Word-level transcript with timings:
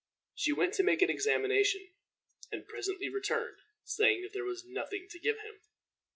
She 0.33 0.51
went 0.51 0.73
to 0.73 0.83
make 0.83 1.03
examination, 1.03 1.91
and 2.51 2.67
presently 2.67 3.07
returned, 3.07 3.59
saying 3.83 4.23
that 4.23 4.33
there 4.33 4.43
was 4.45 4.65
nothing 4.65 5.07
to 5.11 5.19
give 5.19 5.37
him. 5.41 5.61